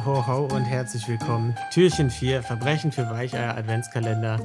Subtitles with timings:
[0.00, 1.54] Ho, ho, ho und herzlich willkommen.
[1.70, 4.40] Türchen 4, Verbrechen für Weicheier Adventskalender.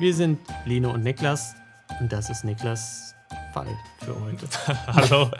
[0.00, 1.54] Wir sind Lino und Niklas
[2.00, 3.14] und das ist Niklas
[3.52, 3.66] Fall
[3.98, 4.48] für heute.
[4.86, 5.30] Hallo.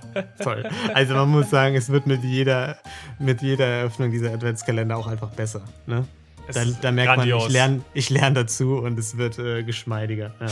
[0.43, 0.69] Toll.
[0.93, 2.77] Also man muss sagen, es wird mit jeder,
[3.19, 5.62] mit jeder Eröffnung dieser Adventskalender auch einfach besser.
[5.87, 6.07] Ne?
[6.53, 7.45] Da, da, merkt grandios.
[7.45, 10.35] man, ich lerne ich lern dazu und es wird äh, geschmeidiger.
[10.41, 10.46] Ja.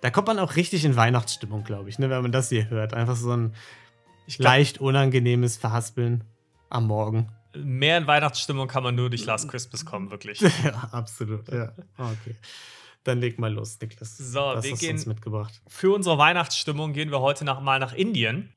[0.00, 2.94] Da kommt man auch richtig in Weihnachtsstimmung, glaube ich, ne, wenn man das hier hört.
[2.94, 3.54] Einfach so ein
[4.26, 6.24] glaub, leicht unangenehmes Verhaspeln
[6.68, 10.40] am Morgen mehr in Weihnachtsstimmung kann man nur durch Last Christmas kommen, wirklich.
[10.64, 11.48] ja, absolut.
[11.48, 11.72] Ja.
[11.96, 12.36] Okay.
[13.04, 14.18] Dann leg mal los, Niklas.
[14.18, 15.62] So, Was wir gehen mitgebracht.
[15.66, 18.52] Für unsere Weihnachtsstimmung gehen wir heute noch mal nach Indien.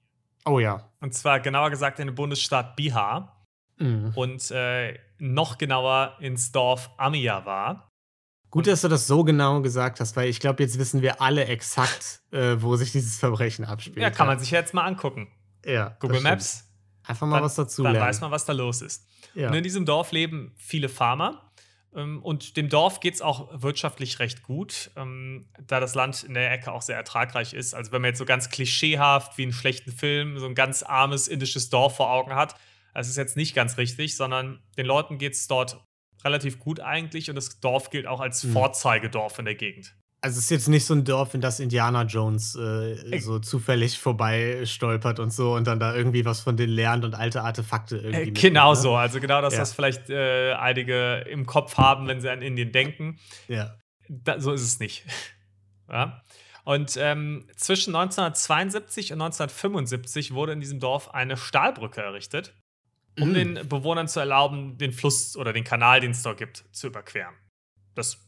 [0.45, 0.89] Oh ja.
[0.99, 3.45] Und zwar genauer gesagt in den Bundesstaat Bihar.
[3.77, 4.11] Mhm.
[4.15, 7.89] Und äh, noch genauer ins Dorf Amiyavar.
[8.49, 11.45] Gut, dass du das so genau gesagt hast, weil ich glaube, jetzt wissen wir alle
[11.45, 13.97] exakt, äh, wo sich dieses Verbrechen abspielt.
[13.97, 15.27] Ja, kann man sich jetzt mal angucken.
[15.65, 15.97] Ja.
[15.99, 16.69] Google Maps
[17.05, 17.99] Einfach mal dann, was dazu lernen.
[17.99, 19.07] Dann weiß man, was da los ist.
[19.33, 19.49] Ja.
[19.49, 21.51] Und in diesem Dorf leben viele Farmer.
[21.95, 26.33] Ähm, und dem Dorf geht es auch wirtschaftlich recht gut, ähm, da das Land in
[26.33, 27.73] der Ecke auch sehr ertragreich ist.
[27.73, 31.27] Also wenn man jetzt so ganz klischeehaft wie in schlechten Film so ein ganz armes
[31.27, 32.55] indisches Dorf vor Augen hat,
[32.93, 35.83] das ist jetzt nicht ganz richtig, sondern den Leuten geht es dort
[36.23, 38.53] relativ gut eigentlich und das Dorf gilt auch als mhm.
[38.53, 39.95] Vorzeigedorf in der Gegend.
[40.23, 43.99] Also es ist jetzt nicht so ein Dorf, in das Indiana Jones äh, so zufällig
[43.99, 47.97] vorbei stolpert und so und dann da irgendwie was von denen lernt und alte Artefakte
[47.97, 48.29] irgendwie.
[48.29, 48.77] Äh, genau ne?
[48.77, 49.59] so, also genau das, ja.
[49.59, 53.19] was vielleicht äh, einige im Kopf haben, wenn sie an Indien denken.
[53.49, 53.75] Ja.
[54.07, 55.03] Da, so ist es nicht.
[55.89, 56.21] ja.
[56.63, 62.53] Und ähm, zwischen 1972 und 1975 wurde in diesem Dorf eine Stahlbrücke errichtet,
[63.19, 63.33] um mm.
[63.33, 67.35] den Bewohnern zu erlauben, den Fluss oder den Kanal, den es dort gibt, zu überqueren.
[67.93, 68.25] Das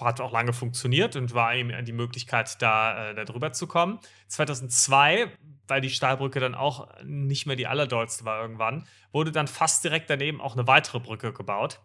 [0.00, 3.98] hat auch lange funktioniert und war ihm die Möglichkeit, da, äh, da drüber zu kommen.
[4.28, 5.30] 2002,
[5.68, 10.10] weil die Stahlbrücke dann auch nicht mehr die allerdollste war irgendwann, wurde dann fast direkt
[10.10, 11.80] daneben auch eine weitere Brücke gebaut.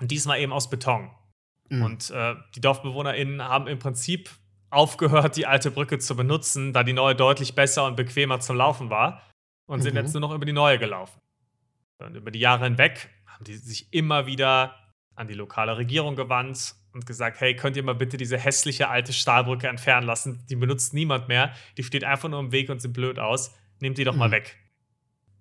[0.00, 1.10] Und diesmal eben aus Beton.
[1.68, 1.82] Mhm.
[1.82, 4.30] Und äh, die DorfbewohnerInnen haben im Prinzip
[4.70, 8.90] aufgehört, die alte Brücke zu benutzen, da die neue deutlich besser und bequemer zum Laufen
[8.90, 9.22] war.
[9.66, 9.82] Und mhm.
[9.82, 11.20] sind jetzt nur noch über die neue gelaufen.
[11.98, 14.74] Und über die Jahre hinweg haben die sich immer wieder
[15.14, 19.12] an die lokale Regierung gewandt und gesagt, hey, könnt ihr mal bitte diese hässliche alte
[19.12, 20.44] Stahlbrücke entfernen lassen?
[20.48, 21.52] Die benutzt niemand mehr.
[21.76, 23.54] Die steht einfach nur im Weg und sieht blöd aus.
[23.80, 24.32] Nehmt die doch mal mhm.
[24.32, 24.56] weg.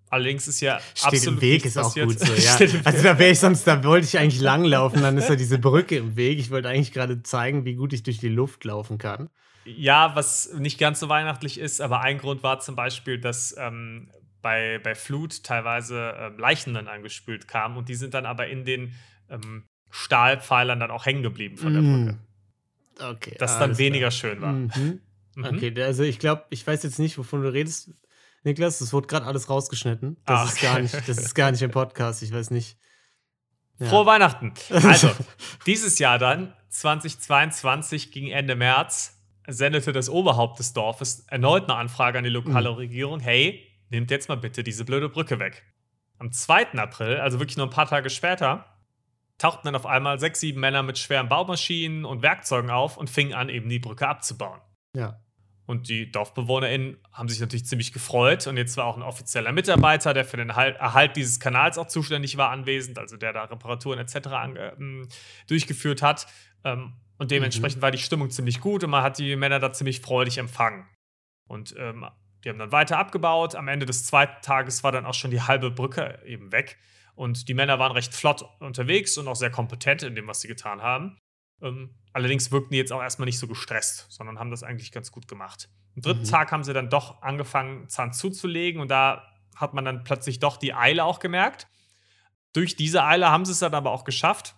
[0.10, 2.06] Allerdings ist ja steht absolut im Weg ist passiert.
[2.06, 2.34] auch gut so,
[2.68, 2.82] ja.
[2.84, 5.98] also da wäre ich sonst, da wollte ich eigentlich langlaufen, dann ist ja diese Brücke
[5.98, 6.38] im Weg.
[6.38, 9.30] Ich wollte eigentlich gerade zeigen, wie gut ich durch die Luft laufen kann.
[9.66, 14.12] Ja, was nicht ganz so weihnachtlich ist, aber ein Grund war zum Beispiel, dass ähm,
[14.44, 18.66] bei, bei Flut teilweise ähm, Leichen dann angespült kamen und die sind dann aber in
[18.66, 18.94] den
[19.30, 19.64] ähm,
[19.96, 22.06] Stahlpfeilern dann auch hängen geblieben von der mm.
[22.98, 23.16] Brücke.
[23.16, 23.36] Okay.
[23.38, 24.12] Dass es dann weniger klar.
[24.12, 24.54] schön war.
[24.54, 25.02] Mhm.
[25.36, 25.46] Mhm.
[25.46, 27.92] Okay, also ich glaube, ich weiß jetzt nicht, wovon du redest,
[28.44, 28.80] Niklas.
[28.80, 30.18] Das wurde gerade alles rausgeschnitten.
[30.26, 30.52] Das, ah, okay.
[30.52, 32.24] ist gar nicht, das ist gar nicht im Podcast.
[32.24, 32.76] Ich weiß nicht.
[33.78, 33.88] Ja.
[33.88, 34.54] Frohe Weihnachten.
[34.72, 35.12] Also,
[35.68, 42.18] dieses Jahr dann, 2022 gegen Ende März, sendete das Oberhaupt des Dorfes erneut eine Anfrage
[42.18, 42.78] an die lokale mhm.
[42.78, 45.64] Regierung: Hey, nehmt jetzt mal bitte diese blöde Brücke weg.
[46.18, 46.74] Am 2.
[46.80, 48.73] April, also wirklich nur ein paar Tage später,
[49.38, 53.34] tauchten dann auf einmal sechs, sieben Männer mit schweren Baumaschinen und Werkzeugen auf und fingen
[53.34, 54.62] an, eben die Brücke abzubauen.
[54.96, 55.20] Ja.
[55.66, 58.48] Und die DorfbewohnerInnen haben sich natürlich ziemlich gefreut.
[58.48, 62.36] Und jetzt war auch ein offizieller Mitarbeiter, der für den Erhalt dieses Kanals auch zuständig
[62.36, 64.28] war, anwesend, also der da Reparaturen etc.
[64.28, 64.74] An, äh,
[65.48, 66.28] durchgeführt hat.
[66.66, 67.84] Ähm, und dementsprechend mhm.
[67.84, 70.86] war die Stimmung ziemlich gut und man hat die Männer da ziemlich freudig empfangen.
[71.48, 72.06] Und ähm,
[72.44, 73.56] die haben dann weiter abgebaut.
[73.56, 76.78] Am Ende des zweiten Tages war dann auch schon die halbe Brücke eben weg.
[77.16, 80.48] Und die Männer waren recht flott unterwegs und auch sehr kompetent in dem, was sie
[80.48, 81.18] getan haben.
[81.62, 85.12] Ähm, allerdings wirkten die jetzt auch erstmal nicht so gestresst, sondern haben das eigentlich ganz
[85.12, 85.70] gut gemacht.
[85.96, 86.30] Am dritten mhm.
[86.30, 89.24] Tag haben sie dann doch angefangen, Zahn zuzulegen und da
[89.56, 91.68] hat man dann plötzlich doch die Eile auch gemerkt.
[92.54, 94.56] Durch diese Eile haben sie es dann aber auch geschafft,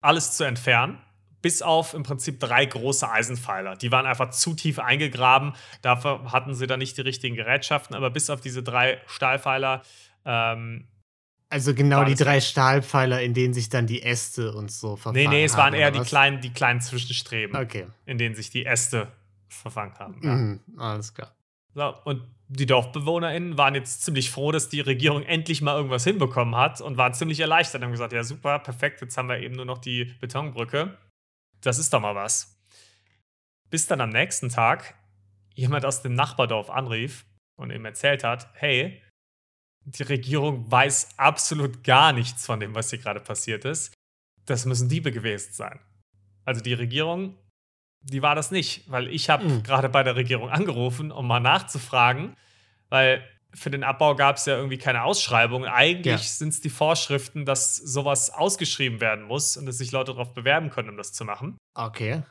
[0.00, 1.00] alles zu entfernen
[1.46, 3.76] bis auf im Prinzip drei große Eisenpfeiler.
[3.76, 5.52] Die waren einfach zu tief eingegraben.
[5.80, 9.82] Dafür hatten sie dann nicht die richtigen Gerätschaften, aber bis auf diese drei Stahlpfeiler
[10.24, 10.88] ähm,
[11.56, 15.28] also genau die drei Stahlpfeiler, in denen sich dann die Äste und so verfangen Nee,
[15.28, 17.86] nee, es waren eher die kleinen, die kleinen Zwischenstreben, okay.
[18.04, 19.08] in denen sich die Äste
[19.48, 20.20] verfangen haben.
[20.22, 20.34] Ja.
[20.34, 21.34] Mhm, alles klar.
[21.72, 26.54] So, und die DorfbewohnerInnen waren jetzt ziemlich froh, dass die Regierung endlich mal irgendwas hinbekommen
[26.54, 29.54] hat und waren ziemlich erleichtert und haben gesagt: Ja, super, perfekt, jetzt haben wir eben
[29.54, 30.98] nur noch die Betonbrücke.
[31.62, 32.60] Das ist doch mal was.
[33.70, 34.94] Bis dann am nächsten Tag
[35.54, 37.24] jemand aus dem Nachbardorf anrief
[37.56, 39.02] und ihm erzählt hat: Hey,
[39.86, 43.94] die Regierung weiß absolut gar nichts von dem, was hier gerade passiert ist.
[44.44, 45.78] Das müssen Diebe gewesen sein.
[46.44, 47.36] Also die Regierung,
[48.02, 49.62] die war das nicht, weil ich habe mhm.
[49.62, 52.36] gerade bei der Regierung angerufen, um mal nachzufragen,
[52.88, 53.24] weil
[53.54, 55.64] für den Abbau gab es ja irgendwie keine Ausschreibung.
[55.64, 56.18] Eigentlich ja.
[56.18, 60.70] sind es die Vorschriften, dass sowas ausgeschrieben werden muss und dass sich Leute darauf bewerben
[60.70, 61.56] können, um das zu machen.
[61.74, 62.22] Okay.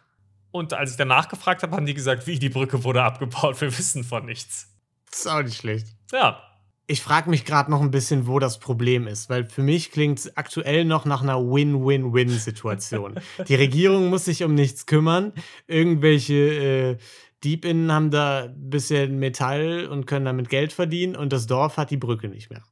[0.51, 3.59] Und als ich danach gefragt habe, haben die gesagt, wie die Brücke wurde abgebaut.
[3.61, 4.69] Wir wissen von nichts.
[5.09, 5.87] Das ist auch nicht schlecht.
[6.11, 6.41] Ja.
[6.87, 10.19] Ich frage mich gerade noch ein bisschen, wo das Problem ist, weil für mich klingt
[10.19, 13.19] es aktuell noch nach einer Win-Win-Win-Situation.
[13.47, 15.33] die Regierung muss sich um nichts kümmern.
[15.67, 16.97] Irgendwelche äh,
[17.43, 21.91] Diebinnen haben da ein bisschen Metall und können damit Geld verdienen und das Dorf hat
[21.91, 22.63] die Brücke nicht mehr.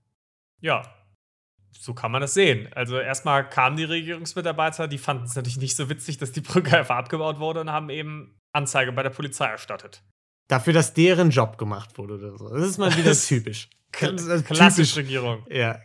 [0.61, 0.83] Ja,
[1.71, 2.69] so kann man das sehen.
[2.73, 6.77] Also erstmal kamen die Regierungsmitarbeiter, die fanden es natürlich nicht so witzig, dass die Brücke
[6.77, 10.03] einfach abgebaut wurde und haben eben Anzeige bei der Polizei erstattet.
[10.47, 12.49] Dafür, dass deren Job gemacht wurde oder so.
[12.49, 13.69] Das ist mal wieder typisch.
[13.93, 15.45] Klassische Regierung.
[15.49, 15.79] Ja,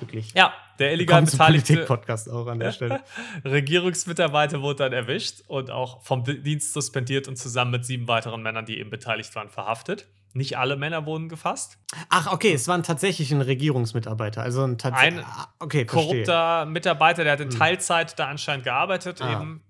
[0.00, 0.32] wirklich.
[0.34, 3.00] Ja, der illegal beteiligte Politik-Podcast auch an der Stelle.
[3.44, 8.64] Regierungsmitarbeiter wurde dann erwischt und auch vom Dienst suspendiert und zusammen mit sieben weiteren Männern,
[8.64, 10.08] die eben beteiligt waren, verhaftet.
[10.34, 11.78] Nicht alle Männer wurden gefasst.
[12.10, 14.42] Ach, okay, es waren tatsächlich ein Regierungsmitarbeiter.
[14.42, 17.58] Also ein, ein ah, okay, korrupter Mitarbeiter, der hat in hm.
[17.58, 19.32] Teilzeit da anscheinend gearbeitet, ah.
[19.32, 19.62] eben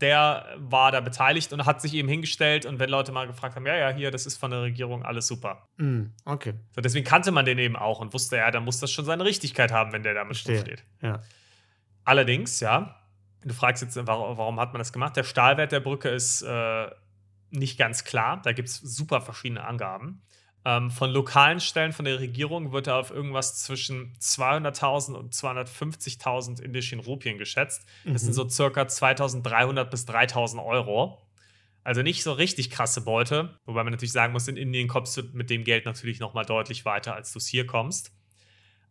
[0.00, 3.66] der war da beteiligt und hat sich eben hingestellt und wenn Leute mal gefragt haben,
[3.66, 5.68] ja, ja, hier, das ist von der Regierung, alles super.
[5.76, 6.54] Mm, okay.
[6.74, 9.24] So, deswegen kannte man den eben auch und wusste, ja, da muss das schon seine
[9.24, 10.84] Richtigkeit haben, wenn der da mit steht.
[11.00, 11.22] Ja.
[12.04, 13.00] Allerdings, ja,
[13.44, 15.16] du fragst jetzt, warum, warum, hat man das gemacht?
[15.16, 16.90] Der Stahlwert der Brücke ist äh,
[17.50, 18.40] nicht ganz klar.
[18.42, 20.22] Da gibt es super verschiedene Angaben.
[20.66, 26.60] Ähm, von lokalen Stellen von der Regierung wird er auf irgendwas zwischen 200.000 und 250.000
[26.60, 27.86] indischen Rupien geschätzt.
[28.04, 28.26] Das mhm.
[28.26, 31.20] sind so circa 2.300 bis 3.000 Euro.
[31.82, 35.22] Also nicht so richtig krasse Beute, wobei man natürlich sagen muss, in Indien kommst du
[35.34, 38.10] mit dem Geld natürlich noch mal deutlich weiter, als du es hier kommst.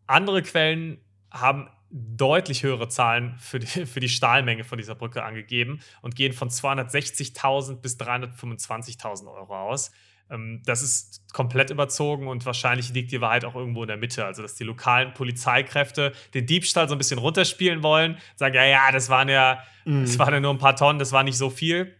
[0.05, 0.99] Andere Quellen
[1.31, 6.33] haben deutlich höhere Zahlen für die, für die Stahlmenge von dieser Brücke angegeben und gehen
[6.33, 9.91] von 260.000 bis 325.000 Euro aus.
[10.29, 14.25] Ähm, das ist komplett überzogen und wahrscheinlich liegt die Wahrheit auch irgendwo in der Mitte.
[14.25, 18.91] Also, dass die lokalen Polizeikräfte den Diebstahl so ein bisschen runterspielen wollen, sagen, ja, ja,
[18.91, 20.01] das waren ja, mhm.
[20.01, 21.95] das waren ja nur ein paar Tonnen, das war nicht so viel.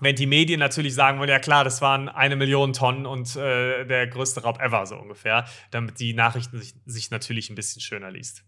[0.00, 3.84] Wenn die Medien natürlich sagen wollen, ja klar, das waren eine Million Tonnen und äh,
[3.84, 8.10] der größte Raub ever, so ungefähr, damit die Nachrichten sich, sich natürlich ein bisschen schöner
[8.12, 8.44] liest.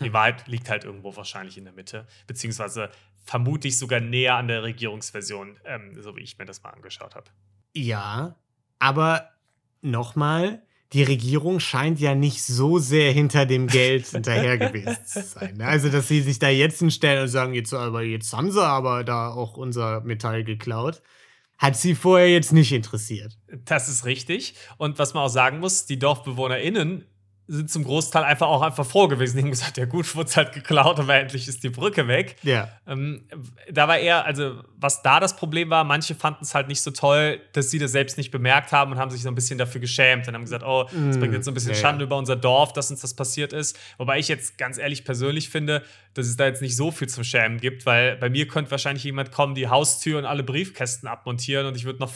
[0.00, 0.12] Die hm.
[0.12, 2.90] Wahrheit liegt halt irgendwo wahrscheinlich in der Mitte, beziehungsweise
[3.24, 7.30] vermutlich sogar näher an der Regierungsversion, ähm, so wie ich mir das mal angeschaut habe.
[7.74, 8.36] Ja,
[8.80, 9.28] aber
[9.82, 10.62] nochmal,
[10.92, 15.58] die Regierung scheint ja nicht so sehr hinter dem Geld hinterher gewesen zu sein.
[15.58, 15.66] Ne?
[15.66, 19.04] Also, dass sie sich da jetzt hinstellen und sagen, jetzt, aber jetzt haben sie aber
[19.04, 21.02] da auch unser Metall geklaut,
[21.58, 23.38] hat sie vorher jetzt nicht interessiert.
[23.64, 24.54] Das ist richtig.
[24.78, 27.04] Und was man auch sagen muss, die DorfbewohnerInnen
[27.52, 29.36] sind zum Großteil einfach auch einfach froh gewesen.
[29.36, 32.36] Die haben gesagt, ja gut, wurde halt geklaut, aber endlich ist die Brücke weg.
[32.44, 32.68] Ja.
[32.86, 33.24] Ähm,
[33.68, 36.92] da war eher, also was da das Problem war, manche fanden es halt nicht so
[36.92, 39.80] toll, dass sie das selbst nicht bemerkt haben und haben sich so ein bisschen dafür
[39.80, 42.06] geschämt und haben gesagt, oh, das bringt jetzt so ein bisschen ja, Schande ja.
[42.06, 43.76] über unser Dorf, dass uns das passiert ist.
[43.98, 45.82] Wobei ich jetzt ganz ehrlich persönlich finde,
[46.14, 49.02] dass es da jetzt nicht so viel zum Schämen gibt, weil bei mir könnte wahrscheinlich
[49.02, 52.12] jemand kommen, die Haustür und alle Briefkästen abmontieren und ich würde noch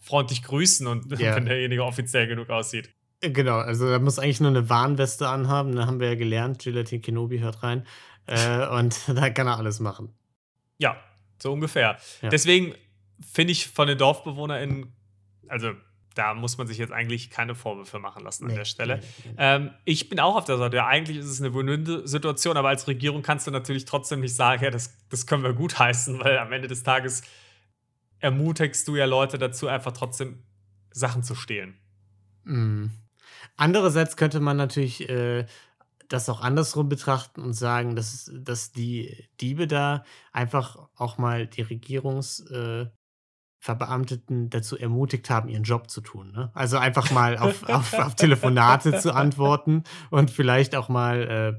[0.00, 1.36] freundlich grüßen und ja.
[1.36, 2.88] wenn derjenige offiziell genug aussieht.
[3.20, 7.02] Genau, also er muss eigentlich nur eine Warnweste anhaben, da haben wir ja gelernt, Gelatin
[7.02, 7.86] Kenobi hört rein.
[8.26, 10.14] Äh, und da kann er alles machen.
[10.78, 10.96] Ja,
[11.38, 11.98] so ungefähr.
[12.22, 12.28] Ja.
[12.30, 12.74] Deswegen
[13.20, 14.92] finde ich von den DorfbewohnerInnen,
[15.48, 15.72] also
[16.14, 18.96] da muss man sich jetzt eigentlich keine Vorwürfe machen lassen nee, an der Stelle.
[18.96, 19.34] Nee, nee.
[19.38, 20.78] Ähm, ich bin auch auf der Seite.
[20.78, 24.64] Ja, eigentlich ist es eine Win-Win-Situation, aber als Regierung kannst du natürlich trotzdem nicht sagen,
[24.64, 27.22] ja, das, das können wir gut heißen, weil am Ende des Tages
[28.18, 30.42] ermutigst du ja Leute dazu, einfach trotzdem
[30.90, 31.78] Sachen zu stehlen.
[32.44, 32.90] Mhm.
[33.56, 35.46] Andererseits könnte man natürlich äh,
[36.10, 41.62] das auch andersrum betrachten und sagen, dass, dass die Diebe da einfach auch mal die
[41.62, 46.32] Regierungsverbeamteten äh, dazu ermutigt haben, ihren Job zu tun.
[46.32, 46.50] Ne?
[46.52, 51.54] Also einfach mal auf, auf, auf, Telefonate zu antworten und vielleicht auch mal äh,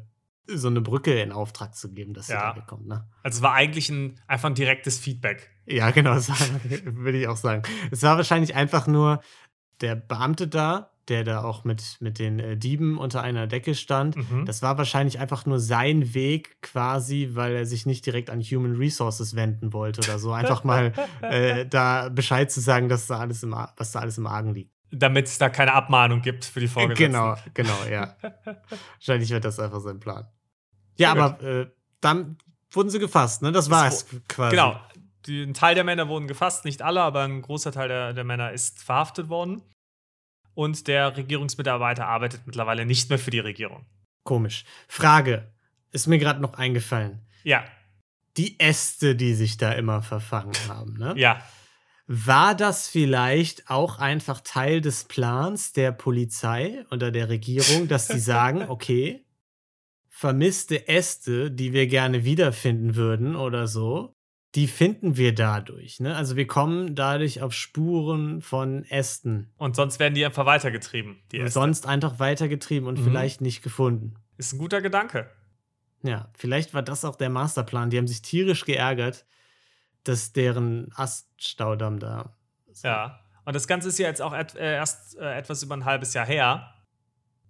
[0.48, 2.54] so eine Brücke in Auftrag zu geben, dass sie ja.
[2.54, 2.88] da bekommt.
[2.88, 3.08] Ne?
[3.24, 5.50] Also es war eigentlich ein, einfach ein direktes Feedback.
[5.66, 6.30] Ja, genau, das
[6.84, 7.64] würde ich auch sagen.
[7.90, 9.22] Es war wahrscheinlich einfach nur
[9.80, 14.16] der Beamte da, der da auch mit, mit den äh, Dieben unter einer Decke stand,
[14.16, 14.46] mhm.
[14.46, 18.78] das war wahrscheinlich einfach nur sein Weg quasi, weil er sich nicht direkt an Human
[18.78, 20.32] Resources wenden wollte oder so.
[20.32, 24.26] Einfach mal äh, da Bescheid zu sagen, dass da alles im, was da alles im
[24.26, 24.72] Argen liegt.
[24.90, 27.12] Damit es da keine Abmahnung gibt für die Vorgesetzten.
[27.12, 28.16] Genau, genau, ja.
[28.96, 30.28] wahrscheinlich wird das einfach sein Plan.
[30.98, 31.68] Ja, Sehr aber äh,
[32.00, 32.38] dann
[32.72, 33.52] wurden sie gefasst, ne?
[33.52, 34.56] Das war es quasi.
[34.56, 34.80] Genau.
[35.26, 38.24] Die, ein Teil der Männer wurden gefasst, nicht alle, aber ein großer Teil der, der
[38.24, 39.62] Männer ist verhaftet worden
[40.54, 43.86] und der Regierungsmitarbeiter arbeitet mittlerweile nicht mehr für die Regierung.
[44.24, 44.66] Komisch.
[44.88, 45.52] Frage,
[45.92, 47.22] ist mir gerade noch eingefallen.
[47.44, 47.64] Ja.
[48.38, 51.14] Die Äste, die sich da immer verfangen haben, ne?
[51.18, 51.42] Ja.
[52.08, 58.20] War das vielleicht auch einfach Teil des Plans der Polizei oder der Regierung, dass sie
[58.20, 59.26] sagen, okay,
[60.10, 64.16] vermisste Äste, die wir gerne wiederfinden würden oder so,
[64.56, 66.00] die finden wir dadurch.
[66.00, 66.16] Ne?
[66.16, 69.50] Also wir kommen dadurch auf Spuren von Ästen.
[69.58, 71.22] Und sonst werden die einfach weitergetrieben.
[71.32, 71.52] Die Äste.
[71.52, 73.04] Sonst einfach weitergetrieben und mhm.
[73.04, 74.16] vielleicht nicht gefunden.
[74.38, 75.30] Ist ein guter Gedanke.
[76.04, 77.90] Ja, vielleicht war das auch der Masterplan.
[77.90, 79.26] Die haben sich tierisch geärgert,
[80.04, 82.36] dass deren Aststaudamm da.
[82.72, 82.88] So.
[82.88, 85.86] Ja, und das Ganze ist ja jetzt auch et äh, erst äh, etwas über ein
[85.86, 86.74] halbes Jahr her.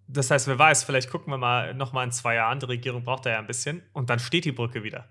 [0.07, 2.59] Das heißt, wer weiß, vielleicht gucken wir mal noch mal in zwei Jahren.
[2.59, 3.81] Die Regierung braucht da ja ein bisschen.
[3.93, 5.07] Und dann steht die Brücke wieder.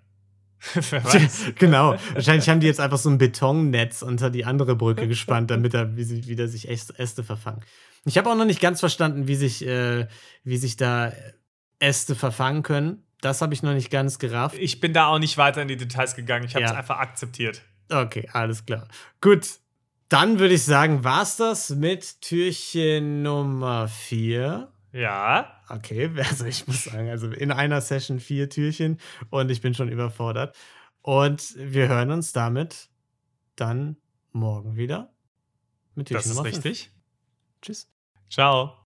[1.57, 1.97] genau.
[2.13, 5.97] Wahrscheinlich haben die jetzt einfach so ein Betonnetz unter die andere Brücke gespannt, damit da
[5.97, 7.63] wieder sich Äste verfangen.
[8.05, 10.07] Ich habe auch noch nicht ganz verstanden, wie sich, äh,
[10.45, 11.13] wie sich da
[11.79, 13.05] Äste verfangen können.
[13.21, 14.57] Das habe ich noch nicht ganz gerafft.
[14.59, 16.47] Ich bin da auch nicht weiter in die Details gegangen.
[16.47, 16.77] Ich habe es ja.
[16.77, 17.63] einfach akzeptiert.
[17.91, 18.89] Okay, alles klar.
[19.21, 19.47] Gut.
[20.09, 24.73] Dann würde ich sagen, war es das mit Türchen Nummer 4.
[24.93, 25.61] Ja.
[25.69, 28.99] Okay, also ich muss sagen, also in einer Session vier Türchen
[29.31, 30.57] und ich bin schon überfordert.
[31.03, 32.91] Und wir hören uns damit
[33.57, 33.97] dann
[34.33, 35.13] morgen wieder
[35.95, 36.57] mit Türchen das Nummer 5.
[36.57, 36.93] Das ist richtig.
[37.63, 37.91] Tschüss.
[38.29, 38.77] Ciao.